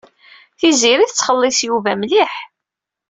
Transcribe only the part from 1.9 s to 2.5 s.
mliḥ.